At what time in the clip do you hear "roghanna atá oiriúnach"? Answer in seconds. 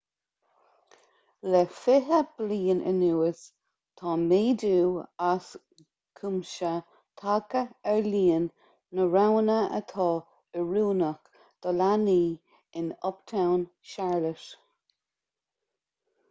9.13-11.23